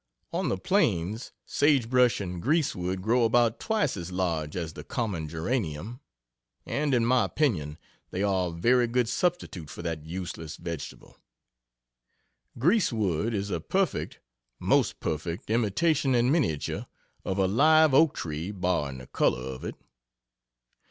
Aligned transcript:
On 0.33 0.49
the 0.49 0.57
plains, 0.57 1.31
sage 1.45 1.87
brush 1.87 2.19
and 2.19 2.41
grease 2.41 2.75
wood 2.75 3.03
grow 3.03 3.23
about 3.23 3.59
twice 3.59 3.95
as 3.95 4.11
large 4.11 4.55
as 4.55 4.73
the 4.73 4.83
common 4.83 5.27
geranium 5.27 5.99
and 6.65 6.95
in 6.95 7.05
my 7.05 7.23
opinion 7.25 7.77
they 8.09 8.23
are 8.23 8.47
a 8.47 8.51
very 8.51 8.87
good 8.87 9.07
substitute 9.07 9.69
for 9.69 9.83
that 9.83 10.03
useless 10.07 10.55
vegetable. 10.55 11.17
Grease 12.57 12.91
wood 12.91 13.35
is 13.35 13.51
a 13.51 13.59
perfect 13.59 14.17
most 14.59 14.99
perfect 15.01 15.51
imitation 15.51 16.15
in 16.15 16.31
miniature 16.31 16.87
of 17.23 17.37
a 17.37 17.45
live 17.45 17.93
oak 17.93 18.15
tree 18.15 18.49
barring 18.49 18.97
the 18.97 19.05
color 19.05 19.41
of 19.53 19.63
it. 19.63 19.75